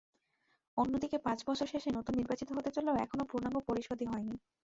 অন্যদিকে 0.77 1.17
পাঁচ 1.25 1.39
বছর 1.47 1.67
শেষে 1.73 1.89
নতুন 1.97 2.13
নির্বাচন 2.19 2.47
হতে 2.57 2.71
চললেও 2.75 3.01
এখনো 3.05 3.23
পূর্ণাঙ্গ 3.29 3.57
পরিষদই 3.67 4.07
হয়নি। 4.11 4.35